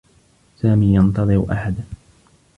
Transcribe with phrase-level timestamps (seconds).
[0.61, 1.83] سامي ينتظر أحدا.